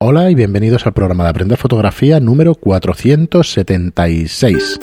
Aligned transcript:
Hola 0.00 0.30
y 0.30 0.34
bienvenidos 0.36 0.86
al 0.86 0.92
programa 0.92 1.24
de 1.24 1.30
Aprender 1.30 1.58
Fotografía 1.58 2.20
número 2.20 2.54
476. 2.54 4.78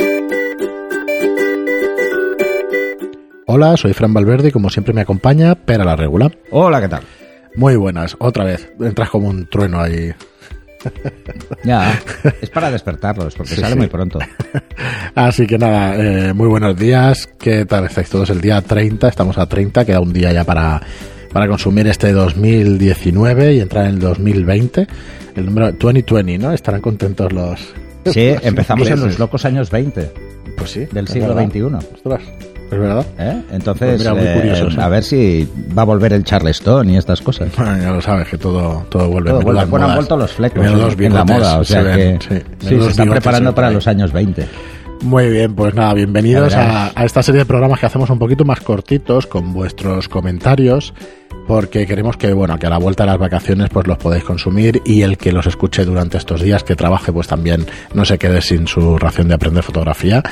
Hola, 3.47 3.77
soy 3.77 3.93
Fran 3.93 4.13
Valverde 4.13 4.49
y 4.49 4.51
como 4.51 4.69
siempre 4.69 4.93
me 4.93 4.99
acompaña 5.01 5.55
Pera 5.55 5.85
la 5.85 5.95
Regula. 5.95 6.29
Hola, 6.51 6.81
¿qué 6.81 6.89
tal? 6.89 7.03
Muy 7.55 7.77
buenas, 7.77 8.17
otra 8.19 8.43
vez. 8.43 8.69
Entras 8.79 9.09
como 9.09 9.29
un 9.29 9.47
trueno 9.49 9.79
ahí. 9.81 10.11
Ya, 11.63 11.99
es 12.41 12.49
para 12.51 12.69
despertarlos, 12.69 13.33
porque 13.33 13.55
Sí, 13.55 13.61
sale 13.61 13.73
sí. 13.73 13.77
muy 13.79 13.87
pronto. 13.87 14.19
Así 15.15 15.47
que 15.47 15.57
nada, 15.57 15.95
eh, 15.95 16.31
muy 16.33 16.47
buenos 16.47 16.77
días. 16.77 17.27
¿Qué 17.39 17.65
tal 17.65 17.85
estáis 17.85 18.07
todos? 18.09 18.29
El 18.29 18.39
día 18.39 18.61
30, 18.61 19.07
estamos 19.07 19.35
a 19.39 19.47
30, 19.47 19.83
queda 19.83 19.99
un 19.99 20.13
día 20.13 20.31
ya 20.31 20.43
para, 20.43 20.79
para 21.35 21.49
consumir 21.49 21.85
este 21.87 22.13
2019 22.13 23.55
y 23.55 23.59
entrar 23.59 23.87
en 23.87 23.95
el 23.95 23.99
2020. 23.99 24.87
El 25.35 25.45
número 25.47 25.69
2020, 25.73 26.37
¿no? 26.37 26.53
Estarán 26.53 26.79
contentos 26.79 27.33
los... 27.33 27.59
Sí, 28.05 28.29
los 28.35 28.45
empezamos 28.45 28.87
en 28.87 28.93
ingleses. 28.93 29.05
los 29.11 29.19
locos 29.19 29.43
años 29.43 29.69
20 29.69 30.13
Pues 30.55 30.71
sí, 30.71 30.85
del 30.93 31.09
siglo 31.09 31.35
verdad. 31.35 31.49
XXI. 31.49 31.61
Ostras, 31.93 32.21
es 32.71 32.79
verdad. 32.79 33.05
¿eh? 33.19 33.41
Entonces, 33.51 33.87
Pues 33.89 33.99
mira, 33.99 34.13
muy 34.13 34.23
eh, 34.23 34.33
curioso, 34.33 34.71
sí. 34.71 34.77
a 34.79 34.87
ver 34.87 35.03
si 35.03 35.49
va 35.77 35.81
a 35.81 35.85
volver 35.85 36.13
el 36.13 36.23
Charleston 36.23 36.89
y 36.89 36.95
estas 36.95 37.19
cosas. 37.21 37.49
Bueno, 37.57 37.77
ya 37.79 37.91
lo 37.91 38.01
sabes, 38.01 38.29
que 38.29 38.37
todo, 38.37 38.85
todo 38.87 39.09
vuelve. 39.09 39.31
Todo 39.31 39.41
vuelve. 39.41 39.65
Bueno, 39.65 39.87
han 39.87 39.95
vuelto 39.95 40.15
los 40.15 40.31
flecos 40.31 40.63
Menudos 40.63 40.93
en, 40.93 41.03
en 41.03 41.13
la 41.15 41.25
moda, 41.25 41.59
o 41.59 41.63
se 41.65 41.73
sea 41.73 41.81
ven, 41.83 42.17
que 42.17 42.29
sí, 42.29 42.43
sí, 42.69 42.79
se 42.81 42.87
están 42.91 43.09
preparando 43.09 43.49
se 43.49 43.55
para 43.55 43.71
los 43.71 43.85
años 43.89 44.13
20. 44.13 44.47
Muy 45.01 45.29
bien, 45.29 45.53
pues 45.53 45.75
nada, 45.75 45.93
bienvenidos 45.93 46.53
a, 46.55 46.93
a 46.95 47.03
esta 47.03 47.21
serie 47.21 47.39
de 47.39 47.45
programas 47.45 47.81
que 47.81 47.85
hacemos 47.87 48.09
un 48.09 48.17
poquito 48.17 48.45
más 48.45 48.61
cortitos 48.61 49.27
con 49.27 49.51
vuestros 49.53 50.07
comentarios, 50.07 50.93
porque 51.47 51.85
queremos 51.85 52.17
que, 52.17 52.33
bueno, 52.33 52.57
que 52.57 52.67
a 52.67 52.69
la 52.69 52.77
vuelta 52.77 53.03
de 53.03 53.11
las 53.11 53.19
vacaciones 53.19 53.69
pues 53.69 53.87
los 53.87 53.97
podéis 53.97 54.23
consumir 54.23 54.81
y 54.85 55.01
el 55.03 55.17
que 55.17 55.31
los 55.31 55.45
escuche 55.47 55.85
durante 55.85 56.17
estos 56.17 56.41
días, 56.41 56.63
que 56.63 56.75
trabaje, 56.75 57.11
pues 57.13 57.27
también 57.27 57.65
no 57.93 58.05
se 58.05 58.17
quede 58.17 58.41
sin 58.41 58.67
su 58.67 58.97
ración 58.97 59.27
de 59.27 59.35
aprender 59.35 59.63
fotografía. 59.63 60.23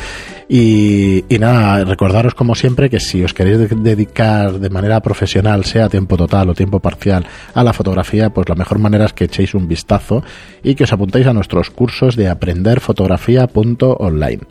Y, 0.49 1.23
y 1.33 1.39
nada, 1.39 1.85
recordaros 1.85 2.33
como 2.35 2.53
siempre 2.55 2.89
que 2.89 2.99
si 2.99 3.23
os 3.23 3.33
queréis 3.33 3.59
de- 3.59 3.67
dedicar 3.75 4.59
de 4.59 4.69
manera 4.69 4.99
profesional, 5.01 5.63
sea 5.65 5.89
tiempo 5.89 6.17
total 6.17 6.49
o 6.49 6.53
tiempo 6.53 6.79
parcial, 6.79 7.25
a 7.53 7.63
la 7.63 7.73
fotografía, 7.73 8.29
pues 8.31 8.49
la 8.49 8.55
mejor 8.55 8.79
manera 8.79 9.05
es 9.05 9.13
que 9.13 9.25
echéis 9.25 9.53
un 9.55 9.67
vistazo 9.67 10.23
y 10.63 10.75
que 10.75 10.83
os 10.83 10.93
apuntéis 10.93 11.27
a 11.27 11.33
nuestros 11.33 11.69
cursos 11.69 12.15
de 12.15 12.29
aprenderfotografía.online. 12.29 14.41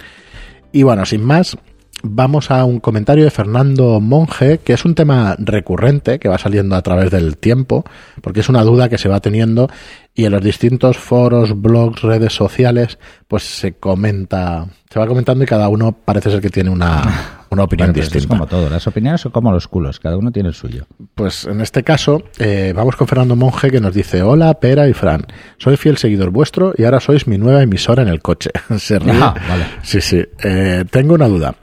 Y 0.72 0.82
bueno, 0.82 1.04
sin 1.04 1.22
más, 1.22 1.56
vamos 2.02 2.50
a 2.50 2.64
un 2.64 2.80
comentario 2.80 3.24
de 3.24 3.30
Fernando 3.30 4.00
Monge, 4.00 4.58
que 4.58 4.72
es 4.72 4.84
un 4.84 4.94
tema 4.94 5.36
recurrente 5.38 6.18
que 6.18 6.28
va 6.28 6.38
saliendo 6.38 6.76
a 6.76 6.82
través 6.82 7.10
del 7.10 7.36
tiempo, 7.36 7.84
porque 8.20 8.40
es 8.40 8.48
una 8.48 8.62
duda 8.62 8.88
que 8.88 8.98
se 8.98 9.08
va 9.08 9.20
teniendo 9.20 9.68
y 10.14 10.26
en 10.26 10.32
los 10.32 10.42
distintos 10.42 10.98
foros, 10.98 11.60
blogs, 11.60 12.02
redes 12.02 12.34
sociales, 12.34 12.98
pues 13.28 13.44
se 13.44 13.74
comenta, 13.74 14.66
se 14.90 14.98
va 14.98 15.06
comentando 15.06 15.42
y 15.44 15.46
cada 15.46 15.68
uno 15.68 15.92
parece 15.92 16.30
ser 16.30 16.42
que 16.42 16.50
tiene 16.50 16.68
una, 16.68 17.46
una 17.50 17.64
opinión 17.64 17.88
Bueno, 17.88 17.94
pues 17.94 18.06
es 18.08 18.12
distinta. 18.12 18.36
como 18.36 18.46
todo, 18.46 18.68
las 18.68 18.86
opiniones 18.86 19.22
son 19.22 19.32
como 19.32 19.52
los 19.52 19.68
culos, 19.68 20.00
cada 20.00 20.18
uno 20.18 20.30
tiene 20.30 20.50
el 20.50 20.54
suyo. 20.54 20.86
Pues 21.14 21.46
en 21.46 21.62
este 21.62 21.82
caso, 21.82 22.24
eh, 22.38 22.74
vamos 22.76 22.96
con 22.96 23.08
Fernando 23.08 23.36
Monge 23.36 23.70
que 23.70 23.80
nos 23.80 23.94
dice: 23.94 24.22
Hola, 24.22 24.52
Pera 24.60 24.86
y 24.86 24.92
Fran. 24.92 25.26
Soy 25.56 25.78
fiel 25.78 25.96
seguidor 25.96 26.28
vuestro 26.30 26.74
y 26.76 26.84
ahora 26.84 27.00
sois 27.00 27.26
mi 27.26 27.38
nueva 27.38 27.62
emisora 27.62 28.02
en 28.02 28.08
el 28.08 28.20
coche. 28.20 28.50
Se 28.78 28.98
ríe. 28.98 29.14
Ah, 29.14 29.34
vale. 29.48 29.64
Sí, 29.82 30.02
sí. 30.02 30.22
Eh, 30.42 30.84
tengo 30.90 31.14
una 31.14 31.28
duda. 31.28 31.54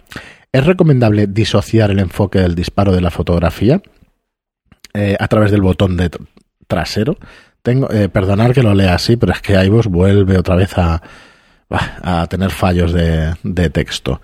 ¿Es 0.52 0.66
recomendable 0.66 1.28
disociar 1.28 1.92
el 1.92 2.00
enfoque 2.00 2.39
del 2.39 2.55
disparo 2.55 2.92
de 2.92 3.02
la 3.02 3.11
fotografía 3.11 3.81
eh, 4.94 5.16
a 5.19 5.28
través 5.28 5.52
del 5.52 5.61
botón 5.61 5.95
de 5.97 6.09
tr- 6.09 6.25
trasero? 6.67 7.17
Tengo, 7.61 7.89
eh, 7.92 8.09
perdonar 8.09 8.53
que 8.53 8.64
lo 8.64 8.73
lea 8.73 8.95
así, 8.95 9.16
pero 9.17 9.31
es 9.33 9.42
que 9.42 9.53
iVoox 9.66 9.88
vuelve 9.88 10.38
otra 10.38 10.55
vez 10.55 10.77
a, 10.77 11.02
a 11.70 12.27
tener 12.27 12.50
fallos 12.52 12.94
de, 12.94 13.33
de 13.44 13.70
texto. 13.70 14.22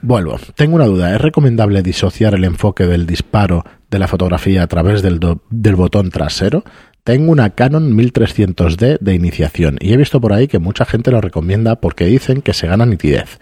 Vuelvo. 0.00 0.36
Tengo 0.56 0.74
una 0.74 0.86
duda. 0.86 1.14
¿Es 1.14 1.20
recomendable 1.20 1.80
disociar 1.82 2.34
el 2.34 2.42
enfoque 2.44 2.86
del 2.86 3.06
disparo 3.06 3.64
de 3.88 3.98
la 4.00 4.08
fotografía 4.08 4.64
a 4.64 4.66
través 4.66 5.00
del, 5.02 5.20
do- 5.20 5.42
del 5.50 5.76
botón 5.76 6.10
trasero? 6.10 6.64
Tengo 7.04 7.30
una 7.30 7.50
Canon 7.50 7.96
1300D 7.96 8.98
de 9.00 9.14
iniciación 9.14 9.76
y 9.80 9.92
he 9.92 9.96
visto 9.96 10.20
por 10.20 10.32
ahí 10.32 10.48
que 10.48 10.58
mucha 10.58 10.84
gente 10.84 11.10
lo 11.12 11.20
recomienda 11.20 11.76
porque 11.76 12.06
dicen 12.06 12.42
que 12.42 12.52
se 12.52 12.66
gana 12.66 12.84
nitidez. 12.86 13.38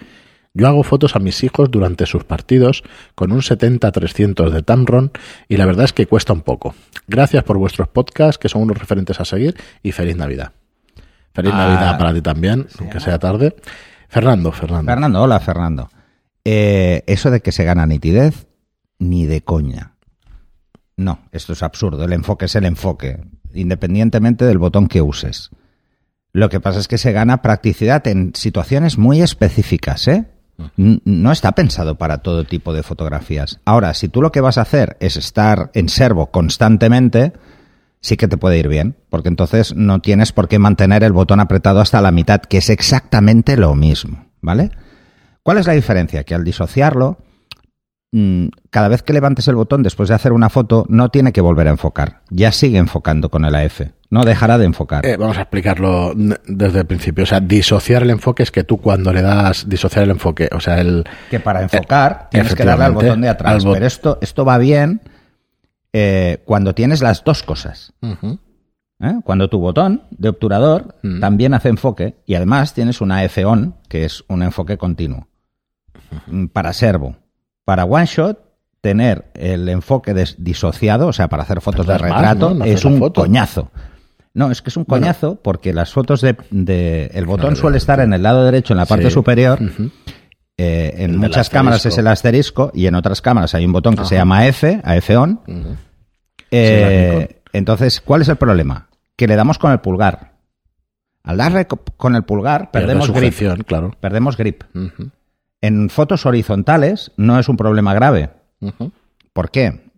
Yo 0.53 0.66
hago 0.66 0.83
fotos 0.83 1.15
a 1.15 1.21
mis 1.21 1.44
hijos 1.44 1.71
durante 1.71 2.06
sus 2.06 2.25
partidos 2.25 2.83
con 3.15 3.31
un 3.31 3.41
70-300 3.41 4.50
de 4.50 4.62
Tamron 4.62 5.12
y 5.49 5.56
la 5.56 5.66
verdad 5.66 5.84
es 5.84 5.93
que 5.93 6.06
cuesta 6.06 6.33
un 6.33 6.41
poco. 6.43 6.75
Gracias 7.06 7.44
por 7.44 7.56
vuestros 7.59 7.88
podcasts 7.88 8.38
que 8.38 8.49
son 8.49 8.62
unos 8.62 8.78
referentes 8.78 9.21
a 9.21 9.25
seguir 9.25 9.56
y 9.83 9.93
feliz 9.93 10.16
Navidad. 10.16 10.53
Feliz 11.33 11.53
Ah, 11.55 11.69
Navidad 11.69 11.99
para 11.99 12.12
ti 12.12 12.21
también, 12.21 12.66
aunque 12.81 12.99
sea 12.99 13.19
tarde. 13.19 13.55
Fernando, 14.09 14.50
Fernando. 14.50 14.91
Fernando, 14.91 15.22
hola 15.22 15.38
Fernando. 15.38 15.88
Eh, 16.44 17.05
eso 17.06 17.31
de 17.31 17.41
que 17.41 17.53
se 17.53 17.62
gana 17.65 17.87
nitidez, 17.87 18.49
ni 18.99 19.27
de 19.27 19.43
coña. 19.43 19.94
No, 20.97 21.21
esto 21.31 21.53
es 21.53 21.62
absurdo. 21.62 22.05
El 22.05 22.12
enfoque 22.12 22.47
es 22.47 22.56
el 22.56 22.65
enfoque, 22.65 23.22
independientemente 23.55 24.44
del 24.44 24.59
botón 24.59 24.88
que 24.88 25.00
uses. 25.00 25.50
Lo 26.32 26.49
que 26.49 26.61
pasa 26.61 26.81
es 26.81 26.88
que 26.88 26.99
se 26.99 27.12
gana 27.12 27.41
practicidad 27.41 28.06
en 28.09 28.32
situaciones 28.34 28.99
muy 28.99 29.22
específicas, 29.22 30.09
¿eh? 30.09 30.27
No 30.76 31.32
está 31.32 31.53
pensado 31.53 31.97
para 31.97 32.19
todo 32.19 32.44
tipo 32.44 32.72
de 32.72 32.82
fotografías. 32.82 33.60
Ahora, 33.65 33.94
si 33.94 34.09
tú 34.09 34.22
lo 34.22 34.32
que 34.32 34.41
vas 34.41 34.59
a 34.59 34.62
hacer 34.62 34.97
es 35.00 35.16
estar 35.16 35.71
en 35.75 35.88
servo 35.88 36.31
constantemente, 36.31 37.32
sí 38.00 38.16
que 38.16 38.28
te 38.28 38.37
puede 38.37 38.59
ir 38.59 38.69
bien, 38.69 38.97
porque 39.09 39.28
entonces 39.28 39.75
no 39.75 40.00
tienes 40.00 40.32
por 40.32 40.49
qué 40.49 40.59
mantener 40.59 41.04
el 41.04 41.12
botón 41.12 41.41
apretado 41.41 41.81
hasta 41.81 42.00
la 42.00 42.10
mitad, 42.10 42.41
que 42.41 42.59
es 42.59 42.70
exactamente 42.70 43.56
lo 43.56 43.75
mismo, 43.75 44.26
¿vale? 44.41 44.70
¿Cuál 45.43 45.59
es 45.59 45.66
la 45.66 45.72
diferencia? 45.72 46.25
Que 46.25 46.34
al 46.34 46.44
disociarlo, 46.44 47.19
mm, 48.12 48.49
cada 48.70 48.88
vez 48.88 49.03
que 49.03 49.12
levantes 49.12 49.49
el 49.49 49.56
botón 49.56 49.82
después 49.82 50.09
de 50.09 50.15
hacer 50.15 50.32
una 50.32 50.50
foto, 50.50 50.87
no 50.88 51.10
tiene 51.10 51.32
que 51.32 51.41
volver 51.41 51.69
a 51.69 51.72
enfocar. 51.72 52.22
Ya 52.31 52.53
sigue 52.53 52.78
enfocando 52.78 53.31
con 53.31 53.44
el 53.44 53.54
AF. 53.54 53.82
No 54.10 54.25
dejará 54.25 54.59
de 54.59 54.65
enfocar. 54.65 55.06
Eh, 55.06 55.16
vamos 55.16 55.38
a 55.38 55.43
explicarlo 55.43 56.12
desde 56.15 56.81
el 56.81 56.87
principio. 56.87 57.22
O 57.22 57.26
sea, 57.26 57.38
disociar 57.41 58.03
el 58.03 58.10
enfoque 58.10 58.43
es 58.43 58.50
que 58.50 58.65
tú 58.65 58.78
cuando 58.78 59.12
le 59.12 59.22
das 59.22 59.69
disociar 59.69 60.03
el 60.04 60.10
enfoque, 60.10 60.48
o 60.53 60.59
sea, 60.60 60.81
el... 60.81 61.04
que 61.31 61.38
para 61.38 61.62
enfocar 61.62 62.28
tienes 62.31 62.54
que 62.54 62.65
darle 62.65 62.84
al 62.87 62.93
botón 62.93 63.20
de 63.20 63.28
atrás. 63.28 63.65
bot- 63.65 63.75
Pero 63.75 63.87
esto, 63.87 64.19
esto 64.20 64.44
va 64.44 64.59
bien 64.59 65.00
eh, 65.93 66.43
cuando 66.44 66.75
tienes 66.75 67.03
las 67.03 67.22
dos 67.22 67.43
cosas. 67.44 67.93
¿eh? 68.03 69.15
Cuando 69.25 69.49
tu 69.49 69.59
botón 69.60 70.03
de 70.10 70.28
obturador 70.31 70.97
Mm. 71.03 71.20
también 71.20 71.54
hace 71.54 71.69
enfoque 71.69 72.16
y 72.26 72.34
además 72.34 72.75
tienes 72.75 73.00
una 73.00 73.22
F-on, 73.25 73.76
que 73.88 74.04
es 74.04 74.25
un 74.28 74.43
enfoque 74.43 74.76
continuo. 74.76 75.28
Para 76.53 76.72
servo. 76.72 77.16
Para 77.65 77.84
one 77.84 78.06
shot, 78.06 78.38
tener 78.81 79.31
el 79.34 79.69
enfoque 79.69 80.15
disociado, 80.38 81.06
o 81.06 81.12
sea, 81.12 81.28
para 81.28 81.44
hacer 81.44 81.60
fotos 81.60 81.87
de 81.87 81.97
retrato, 81.97 82.65
es 82.65 82.84
un 82.84 82.99
foto. 82.99 83.20
coñazo. 83.20 83.70
No, 84.32 84.50
es 84.50 84.62
que 84.62 84.70
es 84.70 84.76
un 84.76 84.84
Bueno. 84.86 85.04
coñazo 85.06 85.36
porque 85.42 85.72
las 85.72 85.92
fotos 85.92 86.20
de, 86.20 86.36
de- 86.50 87.10
el 87.14 87.26
botón 87.26 87.56
suele 87.56 87.78
estar 87.78 87.98
en 88.00 88.12
el 88.12 88.22
lado 88.22 88.44
derecho, 88.44 88.72
en 88.74 88.78
la 88.78 88.86
parte 88.86 89.06
Sí. 89.06 89.10
superior. 89.10 89.58
Eh, 90.56 90.94
en 90.98 91.12
El 91.12 91.18
muchas 91.18 91.48
cámaras 91.50 91.84
es 91.86 91.96
el 91.98 92.06
asterisco 92.06 92.70
y 92.74 92.86
en 92.86 92.94
otras 92.94 93.22
cámaras 93.22 93.54
hay 93.54 93.64
un 93.64 93.72
botón 93.72 93.96
que 93.96 94.04
se 94.04 94.14
llama 94.16 94.46
F, 94.46 94.80
AF 94.84 95.10
on. 95.16 95.40
Ujú. 95.46 95.76
Eh, 96.50 97.42
entonces, 97.52 98.00
¿cuál 98.00 98.22
es 98.22 98.28
el 98.28 98.36
problema? 98.36 98.88
Que 99.16 99.26
le 99.26 99.36
damos 99.36 99.58
con 99.58 99.72
el 99.72 99.80
pulgar. 99.80 100.34
Al 101.22 101.36
darle 101.36 101.66
co- 101.66 101.82
con 101.96 102.14
el 102.14 102.22
pulgar, 102.22 102.70
perdemos 102.70 103.10
grip. 103.10 103.34
claro. 103.66 103.92
Perdemos 104.00 104.36
grip. 104.36 104.62
En 105.60 105.90
fotos 105.90 106.24
horizontales 106.24 107.12
no 107.16 107.38
es 107.38 107.48
un 107.48 107.56
problema 107.56 107.94
grave. 107.94 108.30
¿Por 109.32 109.50
qué? 109.50 109.90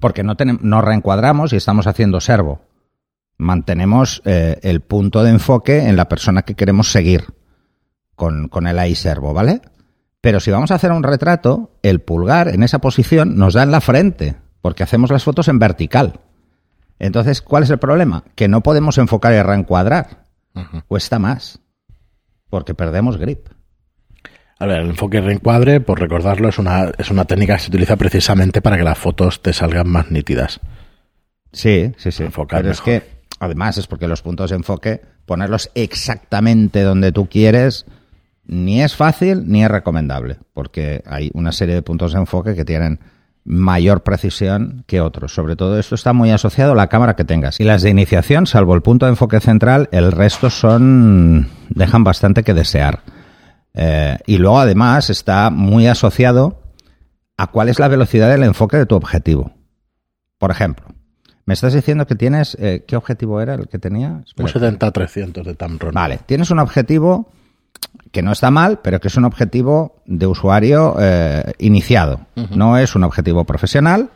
Porque 0.00 0.22
no 0.22 0.34
nos 0.62 0.84
reencuadramos 0.84 1.52
y 1.52 1.56
estamos 1.56 1.86
haciendo 1.86 2.20
servo. 2.20 2.62
Mantenemos 3.42 4.22
eh, 4.24 4.58
el 4.62 4.80
punto 4.80 5.22
de 5.22 5.30
enfoque 5.30 5.88
en 5.88 5.96
la 5.96 6.08
persona 6.08 6.42
que 6.42 6.54
queremos 6.54 6.90
seguir 6.90 7.24
con, 8.14 8.48
con 8.48 8.66
el 8.66 8.78
ahí 8.78 8.94
servo, 8.94 9.34
¿vale? 9.34 9.60
Pero 10.20 10.38
si 10.38 10.50
vamos 10.50 10.70
a 10.70 10.76
hacer 10.76 10.92
un 10.92 11.02
retrato, 11.02 11.76
el 11.82 12.00
pulgar 12.00 12.48
en 12.48 12.62
esa 12.62 12.78
posición 12.78 13.36
nos 13.36 13.54
da 13.54 13.64
en 13.64 13.72
la 13.72 13.80
frente, 13.80 14.36
porque 14.60 14.84
hacemos 14.84 15.10
las 15.10 15.24
fotos 15.24 15.48
en 15.48 15.58
vertical. 15.58 16.20
Entonces, 17.00 17.42
¿cuál 17.42 17.64
es 17.64 17.70
el 17.70 17.78
problema? 17.78 18.22
Que 18.36 18.46
no 18.46 18.62
podemos 18.62 18.96
enfocar 18.98 19.32
y 19.34 19.42
reencuadrar. 19.42 20.26
Cuesta 20.86 21.18
más, 21.18 21.58
porque 22.48 22.74
perdemos 22.74 23.16
grip. 23.16 23.48
A 24.60 24.66
ver, 24.66 24.82
el 24.82 24.90
enfoque 24.90 25.20
reencuadre, 25.20 25.80
por 25.80 25.98
recordarlo, 25.98 26.48
es 26.48 26.58
una, 26.60 26.92
es 26.96 27.10
una 27.10 27.24
técnica 27.24 27.54
que 27.56 27.62
se 27.62 27.70
utiliza 27.70 27.96
precisamente 27.96 28.62
para 28.62 28.76
que 28.76 28.84
las 28.84 28.98
fotos 28.98 29.42
te 29.42 29.52
salgan 29.52 29.88
más 29.88 30.12
nítidas. 30.12 30.60
Sí, 31.52 31.92
sí, 31.96 32.12
sí. 32.12 32.22
Enfocar 32.22 32.60
Pero 32.60 32.70
es 32.72 32.86
mejor. 32.86 33.02
que, 33.02 33.21
además, 33.42 33.76
es 33.76 33.88
porque 33.88 34.06
los 34.06 34.22
puntos 34.22 34.50
de 34.50 34.56
enfoque, 34.56 35.02
ponerlos 35.26 35.68
exactamente 35.74 36.82
donde 36.82 37.10
tú 37.10 37.28
quieres, 37.28 37.86
ni 38.44 38.82
es 38.82 38.94
fácil 38.94 39.48
ni 39.48 39.64
es 39.64 39.70
recomendable, 39.70 40.38
porque 40.54 41.02
hay 41.06 41.28
una 41.34 41.50
serie 41.50 41.74
de 41.74 41.82
puntos 41.82 42.12
de 42.12 42.20
enfoque 42.20 42.54
que 42.54 42.64
tienen 42.64 43.00
mayor 43.44 44.04
precisión 44.04 44.84
que 44.86 45.00
otros. 45.00 45.34
Sobre 45.34 45.56
todo 45.56 45.76
esto 45.76 45.96
está 45.96 46.12
muy 46.12 46.30
asociado 46.30 46.72
a 46.72 46.76
la 46.76 46.86
cámara 46.86 47.16
que 47.16 47.24
tengas. 47.24 47.58
Y 47.58 47.64
las 47.64 47.82
de 47.82 47.90
iniciación, 47.90 48.46
salvo 48.46 48.76
el 48.76 48.82
punto 48.82 49.06
de 49.06 49.10
enfoque 49.10 49.40
central, 49.40 49.88
el 49.90 50.12
resto 50.12 50.48
son 50.48 51.48
dejan 51.70 52.04
bastante 52.04 52.44
que 52.44 52.54
desear. 52.54 53.00
Eh, 53.74 54.18
y 54.24 54.38
luego 54.38 54.60
además 54.60 55.10
está 55.10 55.50
muy 55.50 55.88
asociado 55.88 56.62
a 57.36 57.48
cuál 57.48 57.68
es 57.68 57.80
la 57.80 57.88
velocidad 57.88 58.30
del 58.30 58.44
enfoque 58.44 58.76
de 58.76 58.86
tu 58.86 58.94
objetivo. 58.94 59.50
Por 60.38 60.52
ejemplo, 60.52 60.86
me 61.44 61.54
estás 61.54 61.74
diciendo 61.74 62.06
que 62.06 62.14
tienes, 62.14 62.56
eh, 62.60 62.84
¿qué 62.86 62.96
objetivo 62.96 63.40
era 63.40 63.54
el 63.54 63.68
que 63.68 63.78
tenía? 63.78 64.22
Un 64.36 64.46
70-300 64.46 65.42
de 65.42 65.54
Tamron. 65.54 65.94
Vale, 65.94 66.20
tienes 66.26 66.50
un 66.50 66.60
objetivo 66.60 67.28
que 68.10 68.22
no 68.22 68.32
está 68.32 68.50
mal, 68.50 68.80
pero 68.82 69.00
que 69.00 69.08
es 69.08 69.16
un 69.16 69.24
objetivo 69.24 70.02
de 70.06 70.26
usuario 70.26 70.96
eh, 71.00 71.52
iniciado. 71.58 72.20
No 72.54 72.78
es 72.78 72.94
un 72.94 73.04
objetivo 73.04 73.44
profesional. 73.44 74.10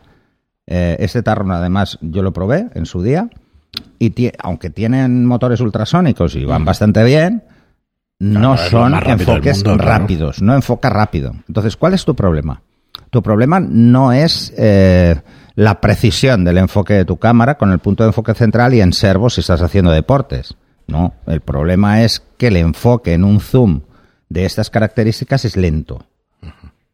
Eh, 0.67 0.97
este 1.01 1.23
Tamron, 1.23 1.53
además, 1.53 1.99
yo 2.01 2.23
lo 2.23 2.33
probé 2.33 2.69
en 2.75 2.87
su 2.87 3.03
día. 3.03 3.29
Y 3.99 4.31
aunque 4.39 4.71
tienen 4.71 5.27
motores 5.27 5.61
ultrasónicos 5.61 6.35
y 6.37 6.45
van 6.45 6.65
bastante 6.65 7.03
bien, 7.03 7.43
no 8.19 8.57
son 8.57 8.95
enfoques 8.95 9.63
rápidos, 9.65 10.41
no 10.41 10.55
enfoca 10.55 10.91
rápido. 10.91 11.33
Entonces, 11.49 11.77
¿cuál 11.77 11.95
es 11.95 12.05
tu 12.05 12.15
problema? 12.15 12.63
Tu 13.11 13.23
problema 13.23 13.61
no 13.61 14.13
es 14.13 14.53
eh, 14.57 15.21
la 15.57 15.81
precisión 15.81 16.45
del 16.45 16.59
enfoque 16.59 16.95
de 16.95 17.05
tu 17.05 17.17
cámara 17.17 17.57
con 17.57 17.73
el 17.73 17.79
punto 17.79 18.05
de 18.05 18.11
enfoque 18.11 18.35
central 18.35 18.75
y 18.75 18.83
en 18.83 18.93
servo 18.93 19.31
si 19.31 19.41
estás 19.41 19.63
haciendo 19.63 19.91
deportes. 19.91 20.55
No, 20.87 21.15
el 21.27 21.41
problema 21.41 22.05
es 22.05 22.23
que 22.37 22.49
el 22.49 22.57
enfoque 22.57 23.15
en 23.15 23.25
un 23.25 23.41
zoom 23.41 23.81
de 24.29 24.45
estas 24.45 24.71
características 24.71 25.45
es 25.45 25.57
lento. 25.57 26.07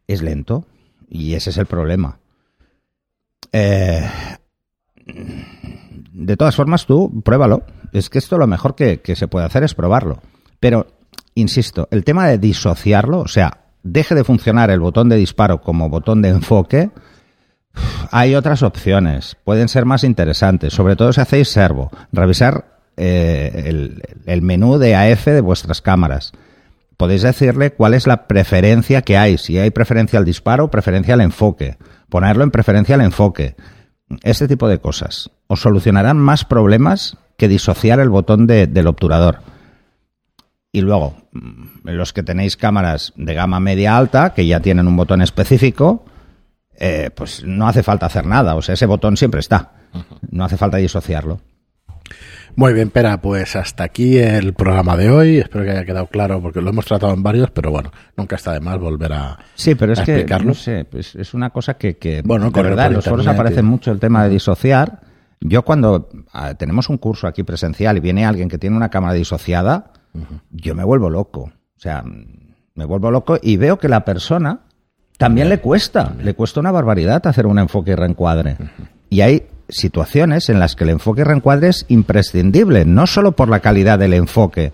Es 0.07 0.21
lento 0.21 0.65
y 1.09 1.35
ese 1.35 1.51
es 1.51 1.57
el 1.57 1.65
problema. 1.65 2.17
Eh, 3.51 4.09
de 6.13 6.37
todas 6.37 6.55
formas, 6.55 6.85
tú 6.85 7.21
pruébalo. 7.23 7.63
Es 7.91 8.09
que 8.09 8.17
esto 8.17 8.37
lo 8.37 8.47
mejor 8.47 8.75
que, 8.75 9.01
que 9.01 9.15
se 9.15 9.27
puede 9.27 9.45
hacer 9.45 9.63
es 9.63 9.75
probarlo. 9.75 10.21
Pero, 10.59 10.87
insisto, 11.35 11.89
el 11.91 12.05
tema 12.05 12.27
de 12.27 12.37
disociarlo, 12.37 13.19
o 13.19 13.27
sea, 13.27 13.65
deje 13.83 14.15
de 14.15 14.23
funcionar 14.23 14.71
el 14.71 14.79
botón 14.79 15.09
de 15.09 15.17
disparo 15.17 15.61
como 15.61 15.89
botón 15.89 16.21
de 16.21 16.29
enfoque, 16.29 16.91
hay 18.11 18.35
otras 18.35 18.63
opciones. 18.63 19.37
Pueden 19.43 19.67
ser 19.67 19.85
más 19.85 20.03
interesantes, 20.03 20.73
sobre 20.73 20.95
todo 20.95 21.13
si 21.13 21.21
hacéis 21.21 21.49
servo. 21.49 21.91
Revisar 22.11 22.65
eh, 22.95 23.91
el, 24.25 24.41
menú 24.43 24.77
de 24.77 24.95
AF 24.95 25.25
de 25.25 25.41
vuestras 25.41 25.81
cámaras. 25.81 26.31
Podéis 26.97 27.23
decirle 27.23 27.71
cuál 27.73 27.95
es 27.95 28.05
la 28.05 28.27
preferencia 28.27 29.01
que 29.01 29.17
hay, 29.17 29.37
si 29.37 29.57
hay 29.57 29.71
preferencia 29.71 30.19
al 30.19 30.25
disparo, 30.25 30.69
preferencia 30.69 31.15
al 31.15 31.21
enfoque, 31.21 31.77
ponerlo 32.07 32.43
en 32.43 32.51
preferencia 32.51 32.95
al 32.95 33.01
enfoque, 33.01 33.55
este 34.21 34.47
tipo 34.47 34.67
de 34.67 34.79
cosas. 34.79 35.31
Os 35.47 35.61
solucionarán 35.61 36.17
más 36.17 36.45
problemas 36.45 37.17
que 37.35 37.47
disociar 37.47 37.99
el 37.99 38.09
botón 38.09 38.45
del 38.45 38.87
obturador. 38.87 39.39
Y 40.71 40.81
luego, 40.81 41.15
mm, 41.31 41.89
los 41.89 42.13
que 42.13 42.21
tenéis 42.21 42.57
cámaras 42.57 43.11
de 43.15 43.33
gama 43.33 43.59
media 43.59 43.97
alta, 43.97 44.33
que 44.35 44.45
ya 44.45 44.59
tienen 44.59 44.87
un 44.87 44.95
botón 44.95 45.21
específico, 45.23 46.05
eh, 46.77 47.09
pues 47.15 47.43
no 47.43 47.67
hace 47.67 47.83
falta 47.83 48.05
hacer 48.05 48.25
nada. 48.25 48.55
O 48.55 48.61
sea, 48.61 48.73
ese 48.73 48.85
botón 48.85 49.17
siempre 49.17 49.39
está. 49.39 49.71
No 50.29 50.43
hace 50.45 50.57
falta 50.57 50.77
disociarlo. 50.77 51.39
Muy 52.55 52.73
bien, 52.73 52.91
Pera, 52.91 53.19
pues 53.19 53.55
hasta 53.55 53.83
aquí 53.83 54.17
el 54.17 54.53
programa 54.53 54.95
de 54.95 55.09
hoy. 55.09 55.37
Espero 55.39 55.63
que 55.63 55.71
haya 55.71 55.85
quedado 55.85 56.07
claro 56.07 56.39
porque 56.39 56.61
lo 56.61 56.69
hemos 56.69 56.85
tratado 56.85 57.13
en 57.13 57.23
varios, 57.23 57.49
pero 57.49 57.71
bueno, 57.71 57.91
nunca 58.15 58.35
está 58.35 58.53
de 58.53 58.59
más 58.59 58.77
volver 58.79 59.11
a 59.13 59.39
Sí, 59.55 59.73
pero 59.73 59.93
es 59.93 60.01
que 60.01 60.23
no 60.43 60.53
sé, 60.53 60.85
pues 60.85 61.15
es 61.15 61.33
una 61.33 61.49
cosa 61.49 61.75
que, 61.75 61.97
que 61.97 62.21
bueno, 62.23 62.51
de 62.51 62.61
verdad, 62.61 62.87
en 62.87 62.93
los 62.93 63.05
foros 63.05 63.25
aparece 63.25 63.63
mucho 63.63 63.91
el 63.91 63.99
tema 63.99 64.23
de 64.23 64.29
disociar. 64.29 65.01
Yo 65.41 65.63
cuando 65.63 66.09
ah, 66.31 66.53
tenemos 66.53 66.89
un 66.89 66.97
curso 66.97 67.27
aquí 67.27 67.43
presencial 67.43 67.97
y 67.97 68.01
viene 68.01 68.25
alguien 68.25 68.49
que 68.49 68.59
tiene 68.59 68.77
una 68.77 68.89
cámara 68.89 69.13
disociada, 69.13 69.91
yo 70.51 70.75
me 70.75 70.83
vuelvo 70.83 71.09
loco. 71.09 71.41
O 71.41 71.79
sea, 71.79 72.03
me 72.75 72.85
vuelvo 72.85 73.09
loco 73.09 73.39
y 73.41 73.57
veo 73.57 73.79
que 73.79 73.89
la 73.89 74.05
persona 74.05 74.61
también 75.17 75.49
le 75.49 75.59
cuesta, 75.59 76.13
le 76.21 76.33
cuesta 76.33 76.59
una 76.59 76.71
barbaridad 76.71 77.25
hacer 77.27 77.45
un 77.45 77.59
enfoque 77.59 77.91
y 77.91 77.95
reencuadre. 77.95 78.57
Y 79.09 79.21
hay 79.21 79.43
situaciones 79.69 80.49
en 80.49 80.59
las 80.59 80.75
que 80.75 80.83
el 80.83 80.91
enfoque 80.91 81.21
y 81.21 81.23
reencuadre 81.23 81.69
es 81.69 81.85
imprescindible, 81.87 82.85
no 82.85 83.07
solo 83.07 83.33
por 83.33 83.49
la 83.49 83.59
calidad 83.59 83.99
del 83.99 84.13
enfoque, 84.13 84.71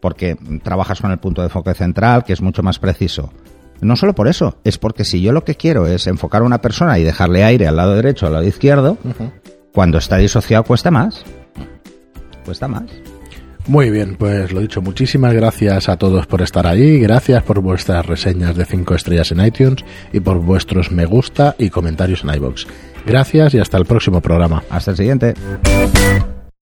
porque 0.00 0.36
trabajas 0.62 1.00
con 1.00 1.10
el 1.10 1.18
punto 1.18 1.42
de 1.42 1.46
enfoque 1.46 1.74
central, 1.74 2.24
que 2.24 2.32
es 2.32 2.40
mucho 2.40 2.62
más 2.62 2.78
preciso. 2.78 3.32
No 3.80 3.96
solo 3.96 4.14
por 4.14 4.28
eso, 4.28 4.58
es 4.64 4.76
porque 4.78 5.04
si 5.04 5.22
yo 5.22 5.32
lo 5.32 5.44
que 5.44 5.54
quiero 5.54 5.86
es 5.86 6.06
enfocar 6.06 6.42
a 6.42 6.44
una 6.44 6.60
persona 6.60 6.98
y 6.98 7.02
dejarle 7.02 7.44
aire 7.44 7.66
al 7.66 7.76
lado 7.76 7.94
derecho 7.94 8.26
o 8.26 8.28
al 8.28 8.34
lado 8.34 8.46
izquierdo, 8.46 8.98
cuando 9.72 9.98
está 9.98 10.16
disociado 10.16 10.64
cuesta 10.64 10.90
más. 10.90 11.24
Cuesta 12.44 12.68
más. 12.68 12.84
Muy 13.66 13.90
bien, 13.90 14.16
pues 14.16 14.52
lo 14.52 14.60
dicho, 14.60 14.82
muchísimas 14.82 15.32
gracias 15.32 15.88
a 15.88 15.96
todos 15.96 16.26
por 16.26 16.42
estar 16.42 16.66
ahí, 16.66 16.98
gracias 16.98 17.42
por 17.42 17.60
vuestras 17.60 18.04
reseñas 18.04 18.56
de 18.56 18.64
5 18.64 18.94
estrellas 18.94 19.30
en 19.32 19.44
iTunes 19.44 19.84
y 20.12 20.20
por 20.20 20.40
vuestros 20.40 20.90
me 20.90 21.04
gusta 21.04 21.54
y 21.58 21.70
comentarios 21.70 22.24
en 22.24 22.34
iBox. 22.34 22.66
Gracias 23.06 23.54
y 23.54 23.58
hasta 23.58 23.78
el 23.78 23.86
próximo 23.86 24.20
programa. 24.20 24.62
Hasta 24.70 24.90
el 24.92 24.96
siguiente. 24.96 25.34